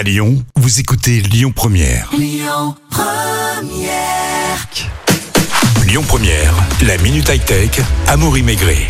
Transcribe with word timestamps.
À 0.00 0.02
Lyon, 0.02 0.42
vous 0.56 0.80
écoutez 0.80 1.20
Lyon 1.20 1.52
Première. 1.54 2.10
Lyon 5.84 6.02
Première, 6.08 6.54
la 6.86 6.96
minute 6.96 7.28
high-tech, 7.28 7.82
Amaury 8.08 8.42
Maigret. 8.42 8.86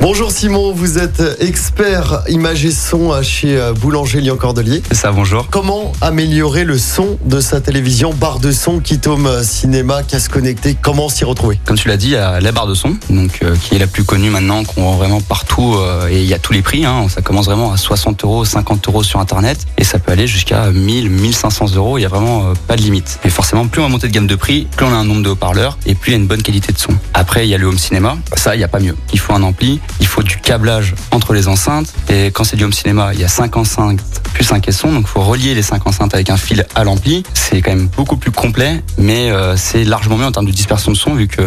Bonjour 0.00 0.32
Simon, 0.32 0.72
vous 0.72 0.98
êtes 0.98 1.22
expert 1.38 2.22
image 2.28 2.64
et 2.64 2.72
son 2.72 3.22
chez 3.22 3.56
euh, 3.56 3.72
Boulanger 3.72 4.20
Lyon 4.20 4.36
Cordelier. 4.36 4.82
C'est 4.88 4.96
ça, 4.96 5.12
bonjour. 5.12 5.46
Comment 5.50 5.92
améliorer 6.00 6.64
le 6.64 6.76
son 6.78 7.18
de 7.24 7.40
sa 7.40 7.60
télévision, 7.60 8.12
barre 8.12 8.40
de 8.40 8.50
son, 8.50 8.80
kit 8.80 9.00
home 9.06 9.26
euh, 9.26 9.42
cinéma, 9.42 10.02
casque 10.02 10.32
connecté, 10.32 10.76
comment 10.80 11.08
s'y 11.08 11.24
retrouver? 11.24 11.60
Comme 11.64 11.76
tu 11.76 11.88
l'as 11.88 11.96
dit, 11.96 12.08
il 12.08 12.12
y 12.12 12.16
a 12.16 12.40
la 12.40 12.52
barre 12.52 12.66
de 12.66 12.74
son, 12.74 12.96
donc 13.10 13.38
euh, 13.42 13.54
qui 13.56 13.76
est 13.76 13.78
la 13.78 13.86
plus 13.86 14.04
connue 14.04 14.30
maintenant, 14.30 14.64
qu'on 14.64 14.82
vend 14.82 14.96
vraiment 14.96 15.20
partout 15.20 15.76
euh, 15.76 16.08
et 16.08 16.20
il 16.20 16.26
y 16.26 16.34
a 16.34 16.38
tous 16.38 16.52
les 16.52 16.62
prix. 16.62 16.84
Hein, 16.84 17.06
ça 17.08 17.22
commence 17.22 17.46
vraiment 17.46 17.72
à 17.72 17.76
60 17.76 18.24
euros, 18.24 18.44
50 18.44 18.88
euros 18.88 19.02
sur 19.02 19.20
internet 19.20 19.66
et 19.78 19.84
ça 19.84 19.98
peut 19.98 20.12
aller 20.12 20.26
jusqu'à 20.26 20.70
1000, 20.70 21.10
1500 21.10 21.74
euros. 21.76 21.98
Il 21.98 22.02
y 22.02 22.04
a 22.04 22.08
vraiment 22.08 22.50
euh, 22.50 22.52
pas 22.66 22.76
de 22.76 22.82
limite. 22.82 23.20
Et 23.24 23.30
forcément, 23.30 23.66
plus 23.66 23.80
on 23.80 23.84
va 23.84 23.90
monter 23.90 24.08
de 24.08 24.12
gamme 24.12 24.26
de 24.26 24.36
prix, 24.36 24.66
plus 24.76 24.86
on 24.86 24.90
a 24.90 24.96
un 24.96 25.04
nombre 25.04 25.22
de 25.22 25.30
haut-parleurs 25.30 25.78
et 25.86 25.94
plus 25.94 26.10
il 26.10 26.14
y 26.14 26.16
a 26.16 26.20
une 26.20 26.26
bonne 26.26 26.42
qualité 26.42 26.72
de 26.72 26.78
son. 26.78 26.92
Après, 27.14 27.46
il 27.46 27.50
y 27.50 27.54
a 27.54 27.58
le 27.58 27.66
home 27.66 27.78
cinéma. 27.78 28.16
Ça, 28.36 28.56
il 28.56 28.60
y 28.60 28.64
a 28.64 28.68
pas 28.68 28.80
mieux. 28.80 28.96
Il 29.12 29.18
faut 29.18 29.32
un 29.32 29.42
ampli, 29.42 29.80
il 30.00 30.06
faut 30.06 30.22
du 30.22 30.36
câblage 30.36 30.94
entre 31.10 31.32
les 31.32 31.48
enceintes 31.48 31.92
et 32.08 32.26
quand 32.26 32.44
c'est 32.44 32.56
du 32.56 32.64
home 32.64 32.72
cinéma, 32.72 33.10
il 33.14 33.20
y 33.20 33.24
a 33.24 33.28
5 33.28 33.56
enceintes 33.56 34.00
plus 34.34 34.50
un 34.52 34.60
caisson, 34.60 34.92
donc 34.92 35.04
il 35.06 35.08
faut 35.08 35.22
relier 35.22 35.54
les 35.54 35.62
5 35.62 35.86
enceintes 35.86 36.14
avec 36.14 36.30
un 36.30 36.36
fil 36.36 36.66
à 36.74 36.84
l'ampli. 36.84 37.22
C'est 37.34 37.60
quand 37.60 37.70
même 37.70 37.88
beaucoup 37.96 38.16
plus 38.16 38.30
complet, 38.30 38.82
mais 38.98 39.30
euh, 39.30 39.56
c'est 39.56 39.84
largement 39.84 40.16
mieux 40.16 40.24
en 40.24 40.32
termes 40.32 40.46
de 40.46 40.52
dispersion 40.52 40.90
de 40.90 40.96
son 40.96 41.14
vu 41.14 41.28
que 41.28 41.42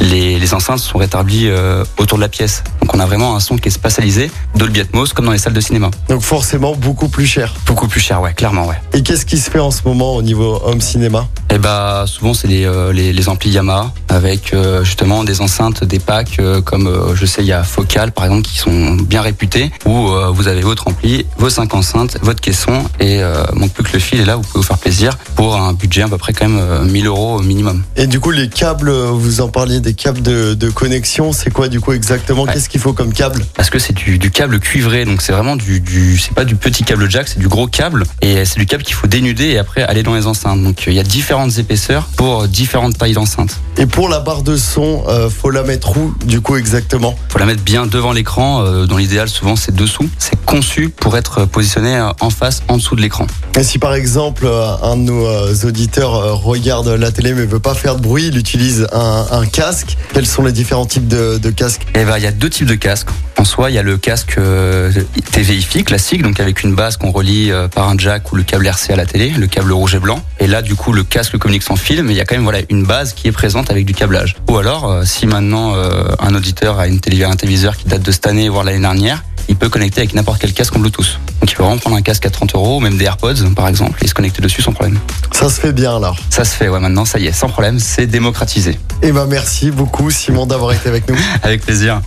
les, 0.00 0.38
les 0.38 0.54
enceintes 0.54 0.78
sont 0.78 0.98
rétablies 0.98 1.48
euh, 1.48 1.84
autour 1.98 2.18
de 2.18 2.22
la 2.22 2.28
pièce. 2.28 2.62
Donc 2.80 2.94
on 2.94 3.00
a 3.00 3.06
vraiment 3.06 3.36
un 3.36 3.40
son 3.40 3.56
qui 3.56 3.68
est 3.68 3.72
spatialisé, 3.72 4.30
Dolby 4.54 4.80
Atmos, 4.80 5.12
comme 5.12 5.26
dans 5.26 5.32
les 5.32 5.38
salles 5.38 5.52
de 5.52 5.60
cinéma. 5.60 5.90
Donc 6.08 6.22
forcément 6.22 6.74
beaucoup 6.74 7.08
plus 7.08 7.26
cher. 7.26 7.54
Beaucoup 7.66 7.88
plus 7.88 8.00
cher, 8.00 8.20
ouais, 8.20 8.32
clairement, 8.32 8.66
ouais. 8.66 8.80
Et 8.92 9.02
qu'est-ce 9.02 9.26
qui 9.26 9.38
se 9.38 9.50
fait 9.50 9.58
en 9.58 9.70
ce 9.70 9.82
moment 9.84 10.14
au 10.14 10.22
niveau 10.22 10.60
home 10.64 10.80
cinéma? 10.80 11.28
Et 11.50 11.58
bah 11.58 12.04
souvent 12.06 12.34
c'est 12.34 12.46
les, 12.46 12.66
euh, 12.66 12.92
les, 12.92 13.12
les 13.12 13.28
amplis 13.28 13.50
Yamaha 13.50 13.90
avec 14.08 14.52
euh, 14.52 14.84
justement 14.84 15.24
des 15.24 15.40
enceintes, 15.40 15.82
des 15.82 15.98
packs 15.98 16.38
euh, 16.40 16.60
comme 16.60 16.86
euh, 16.86 17.14
je 17.14 17.24
sais 17.24 17.40
il 17.42 17.46
y 17.46 17.52
a 17.52 17.62
Focal 17.62 18.12
par 18.12 18.24
exemple 18.26 18.42
qui 18.42 18.58
sont 18.58 18.94
bien 18.96 19.22
réputés 19.22 19.70
où 19.86 20.08
euh, 20.10 20.30
vous 20.30 20.46
avez 20.48 20.60
votre 20.60 20.88
ampli, 20.88 21.24
vos 21.38 21.48
cinq 21.48 21.74
enceintes, 21.74 22.18
votre 22.20 22.40
caisson 22.40 22.84
et 23.00 23.22
euh, 23.22 23.42
manque 23.54 23.72
plus 23.72 23.82
que 23.82 23.92
le 23.94 23.98
fil 23.98 24.20
et 24.20 24.24
là 24.26 24.36
vous 24.36 24.42
pouvez 24.42 24.60
vous 24.60 24.66
faire 24.66 24.76
plaisir 24.78 25.16
pour 25.36 25.56
un 25.56 25.72
budget 25.72 26.02
à 26.02 26.08
peu 26.08 26.18
près 26.18 26.34
quand 26.34 26.48
même 26.48 26.58
euh, 26.60 26.84
1000 26.84 27.06
euros 27.06 27.40
minimum. 27.40 27.82
Et 27.96 28.06
du 28.06 28.20
coup 28.20 28.30
les 28.30 28.50
câbles, 28.50 28.90
vous 28.90 29.40
en 29.40 29.48
parliez 29.48 29.80
des 29.80 29.94
câbles 29.94 30.20
de, 30.22 30.52
de 30.52 30.68
connexion, 30.70 31.32
c'est 31.32 31.50
quoi 31.50 31.68
du 31.68 31.80
coup 31.80 31.92
exactement? 31.92 32.42
Ouais. 32.42 32.52
Qu'est-ce 32.52 32.68
qu'il 32.68 32.80
faut 32.80 32.92
comme 32.92 33.12
câble? 33.14 33.44
Parce 33.54 33.70
que 33.70 33.78
c'est 33.78 33.94
du, 33.94 34.18
du 34.18 34.30
câble 34.30 34.60
cuivré 34.60 35.06
donc 35.06 35.22
c'est 35.22 35.32
vraiment 35.32 35.56
du, 35.56 35.80
du 35.80 36.18
c'est 36.18 36.34
pas 36.34 36.44
du 36.44 36.56
petit 36.56 36.84
câble 36.84 37.10
jack 37.10 37.26
c'est 37.28 37.38
du 37.40 37.48
gros 37.48 37.66
câble 37.68 38.04
et 38.20 38.44
c'est 38.44 38.58
du 38.58 38.66
câble 38.66 38.82
qu'il 38.82 38.94
faut 38.94 39.06
dénuder 39.06 39.46
et 39.46 39.58
après 39.58 39.82
aller 39.82 40.02
dans 40.02 40.14
les 40.14 40.26
enceintes 40.26 40.62
donc 40.62 40.84
il 40.86 40.92
y 40.92 41.00
a 41.00 41.04
différentes 41.38 41.58
épaisseurs 41.58 42.08
pour 42.16 42.48
différentes 42.48 42.98
tailles 42.98 43.12
d'enceintes. 43.12 43.58
Et 43.76 43.86
pour 43.86 44.08
la 44.08 44.18
barre 44.18 44.42
de 44.42 44.56
son, 44.56 45.04
euh, 45.08 45.30
faut 45.30 45.50
la 45.50 45.62
mettre 45.62 45.96
où 45.96 46.12
du 46.24 46.40
coup 46.40 46.56
exactement? 46.56 47.14
Faut 47.28 47.38
la 47.38 47.46
mettre 47.46 47.62
bien 47.62 47.86
devant 47.86 48.12
l'écran. 48.12 48.62
euh, 48.64 48.86
dans 48.86 48.96
l'idéal, 48.96 49.28
souvent, 49.28 49.54
c'est 49.54 49.74
dessous. 49.74 50.08
C'est 50.18 50.40
conçu 50.44 50.88
pour 50.88 51.16
être 51.16 51.44
positionné 51.44 51.94
euh, 51.94 52.10
en 52.20 52.30
face, 52.30 52.62
en 52.68 52.76
dessous 52.78 52.96
de 52.96 53.02
l'écran. 53.02 53.26
Et 53.56 53.62
si 53.62 53.78
par 53.78 53.94
exemple 53.94 54.46
euh, 54.46 54.74
un 54.82 54.96
de 54.96 55.02
nos 55.02 55.54
auditeurs 55.64 56.40
regarde 56.42 56.88
la 56.88 57.12
télé 57.12 57.32
mais 57.34 57.46
veut 57.46 57.60
pas 57.60 57.74
faire 57.74 57.94
de 57.96 58.02
bruit, 58.02 58.28
il 58.28 58.36
utilise 58.36 58.88
un, 58.92 59.26
un 59.30 59.46
casque, 59.46 59.96
quels 60.12 60.26
sont 60.26 60.42
les 60.42 60.52
différents 60.52 60.86
types 60.86 61.06
de, 61.06 61.38
de 61.38 61.50
casques? 61.50 61.86
Et 61.94 62.04
ben, 62.04 62.16
il 62.16 62.24
y 62.24 62.26
a 62.26 62.32
deux 62.32 62.50
types 62.50 62.66
de 62.66 62.74
casques. 62.74 63.10
En 63.38 63.44
soi, 63.44 63.70
il 63.70 63.74
y 63.74 63.78
a 63.78 63.82
le 63.84 63.96
casque 63.96 64.34
euh, 64.36 64.90
TVI 65.30 65.84
classique, 65.84 66.22
donc 66.22 66.40
avec 66.40 66.64
une 66.64 66.74
base 66.74 66.96
qu'on 66.96 67.12
relie 67.12 67.52
euh, 67.52 67.68
par 67.68 67.88
un 67.88 67.96
jack 67.96 68.32
ou 68.32 68.36
le 68.36 68.42
câble 68.42 68.66
RC 68.66 68.92
à 68.92 68.96
la 68.96 69.06
télé, 69.06 69.30
le 69.30 69.46
câble 69.46 69.70
rouge 69.70 69.94
et 69.94 70.00
blanc. 70.00 70.20
Et 70.40 70.48
là, 70.48 70.60
du 70.60 70.74
coup, 70.74 70.92
le 70.92 71.04
casque 71.04 71.38
communique 71.38 71.62
sans 71.62 71.76
fil, 71.76 72.02
mais 72.02 72.14
il 72.14 72.16
y 72.16 72.20
a 72.20 72.24
quand 72.24 72.34
même 72.34 72.42
voilà 72.42 72.58
une 72.68 72.82
base 72.82 73.12
qui 73.12 73.28
est 73.28 73.32
présente 73.32 73.70
avec 73.70 73.86
du 73.86 73.94
câblage. 73.94 74.34
Ou 74.50 74.56
alors, 74.56 74.90
euh, 74.90 75.04
si 75.04 75.28
maintenant 75.28 75.76
euh, 75.76 76.08
un 76.18 76.34
auditeur 76.34 76.80
a 76.80 76.88
une 76.88 76.98
télé, 76.98 77.22
un 77.22 77.36
téléviseur 77.36 77.76
qui 77.76 77.86
date 77.86 78.02
de 78.02 78.10
cette 78.10 78.26
année, 78.26 78.48
voire 78.48 78.64
l'année 78.64 78.80
dernière, 78.80 79.22
il 79.48 79.54
peut 79.54 79.68
connecter 79.68 80.00
avec 80.00 80.14
n'importe 80.14 80.40
quel 80.40 80.52
casque 80.52 80.74
en 80.74 80.80
Bluetooth. 80.80 81.20
Donc, 81.40 81.52
il 81.52 81.54
peut 81.54 81.62
vraiment 81.62 81.78
prendre 81.78 81.96
un 81.96 82.02
casque 82.02 82.26
à 82.26 82.30
30 82.30 82.56
euros, 82.56 82.78
ou 82.78 82.80
même 82.80 82.98
des 82.98 83.04
AirPods, 83.04 83.54
par 83.54 83.68
exemple, 83.68 84.04
et 84.04 84.08
se 84.08 84.14
connecter 84.14 84.42
dessus 84.42 84.62
sans 84.62 84.72
problème. 84.72 84.98
Ça 85.30 85.48
se 85.48 85.60
fait 85.60 85.72
bien 85.72 85.96
alors. 85.96 86.18
Ça 86.28 86.44
se 86.44 86.56
fait, 86.56 86.68
ouais, 86.68 86.80
maintenant, 86.80 87.04
ça 87.04 87.20
y 87.20 87.28
est, 87.28 87.32
sans 87.32 87.48
problème, 87.48 87.78
c'est 87.78 88.06
démocratisé. 88.06 88.80
Et 89.00 89.12
ben 89.12 89.26
merci 89.26 89.70
beaucoup 89.70 90.10
Simon 90.10 90.44
d'avoir 90.44 90.72
été 90.72 90.88
avec 90.88 91.08
nous. 91.08 91.16
Avec 91.44 91.62
plaisir. 91.62 92.00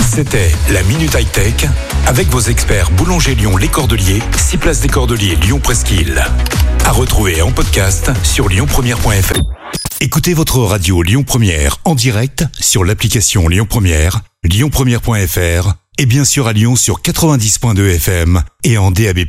C'était 0.00 0.50
la 0.70 0.82
minute 0.82 1.14
high-tech 1.14 1.68
avec 2.06 2.28
vos 2.28 2.40
experts 2.40 2.90
Boulanger 2.92 3.34
Lyon 3.34 3.56
Les 3.56 3.68
Cordeliers, 3.68 4.22
6 4.36 4.56
places 4.58 4.80
des 4.80 4.88
Cordeliers 4.88 5.36
Lyon 5.36 5.60
Presqu'île. 5.60 6.24
À 6.84 6.90
retrouver 6.92 7.42
en 7.42 7.52
podcast 7.52 8.10
sur 8.22 8.48
lyonpremière.fr. 8.48 9.40
Écoutez 10.00 10.34
votre 10.34 10.58
radio 10.58 11.02
Lyon 11.02 11.22
Première 11.22 11.78
en 11.84 11.94
direct 11.94 12.44
sur 12.58 12.84
l'application 12.84 13.48
Lyon 13.48 13.66
Première, 13.68 14.20
lyonpremière.fr 14.42 15.74
et 15.98 16.06
bien 16.06 16.24
sûr 16.24 16.46
à 16.48 16.52
Lyon 16.52 16.74
sur 16.76 17.00
90.2 17.00 17.94
FM 17.96 18.42
et 18.64 18.78
en 18.78 18.90
DAB+. 18.90 19.20